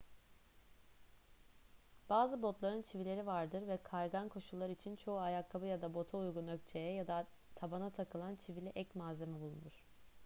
bazı 2.09 2.41
botların 2.41 2.81
çivileri 2.81 3.25
vardır 3.25 3.67
ve 3.67 3.77
kaygan 3.83 4.29
koşullar 4.29 4.69
için 4.69 4.95
çoğu 4.95 5.19
ayakkabı 5.19 5.65
ya 5.65 5.81
da 5.81 5.93
bota 5.93 6.17
uygun 6.17 6.47
ökçeye 6.47 6.93
ya 6.93 7.07
da 7.07 7.27
tabana 7.55 7.89
takılan 7.89 8.35
çivili 8.35 8.69
ek 8.75 8.89
malzeme 8.99 9.39
bulunur 9.39 9.83